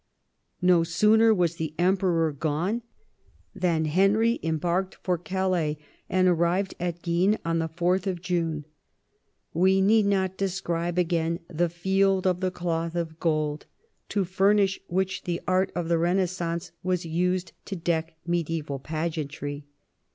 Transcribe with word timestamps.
No 0.63 0.83
sooner 0.83 1.31
was 1.31 1.57
the 1.57 1.75
Emperor 1.77 2.31
gone 2.31 2.81
than 3.53 3.85
Henry 3.85 4.39
em 4.41 4.57
barked 4.57 4.95
for 5.03 5.15
Calais, 5.15 5.77
and 6.09 6.27
arrived 6.27 6.73
at 6.79 7.03
Guisnes 7.03 7.37
on 7.45 7.59
4th 7.59 8.19
June. 8.19 8.65
We 9.53 9.79
need 9.79 10.07
not 10.07 10.37
describe 10.37 10.97
again 10.97 11.39
the" 11.49 11.69
Field 11.83 12.25
of 12.25 12.39
the 12.39 12.49
Cloth 12.49 12.95
of 12.95 13.19
Gold," 13.19 13.67
to 14.09 14.25
furnish 14.25 14.79
which 14.87 15.25
the 15.25 15.39
art 15.47 15.71
of 15.75 15.87
the 15.87 15.99
Benaissance 15.99 16.71
was 16.81 17.05
used 17.05 17.51
to 17.65 17.75
deck 17.75 18.17
medieval 18.25 18.79
pageantry. 18.79 19.67